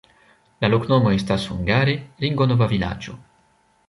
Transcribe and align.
La 0.63 0.69
loknomo 0.73 1.11
estas 1.17 1.45
hungare: 1.51 1.95
ringo-nova-vilaĝo. 2.25 3.15